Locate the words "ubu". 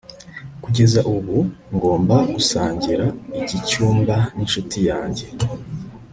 1.15-1.37